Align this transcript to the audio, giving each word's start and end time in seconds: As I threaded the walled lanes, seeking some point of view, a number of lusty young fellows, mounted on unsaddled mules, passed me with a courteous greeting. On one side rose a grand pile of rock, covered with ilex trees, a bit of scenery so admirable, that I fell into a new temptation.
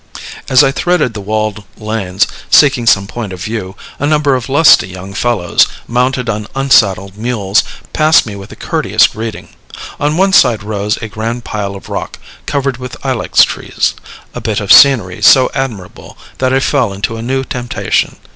As 0.49 0.63
I 0.63 0.71
threaded 0.71 1.13
the 1.13 1.21
walled 1.21 1.63
lanes, 1.77 2.25
seeking 2.49 2.87
some 2.87 3.05
point 3.05 3.31
of 3.31 3.43
view, 3.43 3.75
a 3.99 4.07
number 4.07 4.33
of 4.33 4.49
lusty 4.49 4.87
young 4.87 5.13
fellows, 5.13 5.67
mounted 5.85 6.27
on 6.27 6.47
unsaddled 6.55 7.17
mules, 7.19 7.61
passed 7.93 8.25
me 8.25 8.35
with 8.35 8.51
a 8.51 8.55
courteous 8.55 9.05
greeting. 9.05 9.49
On 9.99 10.17
one 10.17 10.33
side 10.33 10.63
rose 10.63 10.97
a 11.03 11.07
grand 11.07 11.43
pile 11.43 11.75
of 11.75 11.87
rock, 11.87 12.17
covered 12.47 12.77
with 12.77 12.97
ilex 13.05 13.43
trees, 13.43 13.93
a 14.33 14.41
bit 14.41 14.59
of 14.59 14.73
scenery 14.73 15.21
so 15.21 15.51
admirable, 15.53 16.17
that 16.39 16.51
I 16.51 16.61
fell 16.61 16.91
into 16.91 17.15
a 17.17 17.21
new 17.21 17.43
temptation. 17.43 18.15